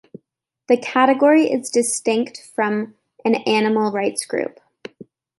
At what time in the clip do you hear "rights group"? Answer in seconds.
3.91-4.59